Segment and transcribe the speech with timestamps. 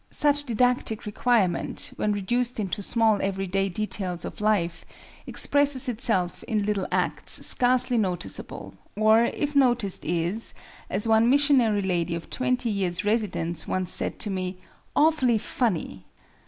[0.09, 4.83] Such didactic requirement, when reduced into small every day details of life,
[5.27, 10.55] expresses itself in little acts scarcely noticeable, or, if noticed, is,
[10.89, 14.57] as one missionary lady of twenty years' residence once said to me,
[14.95, 16.07] "awfully funny."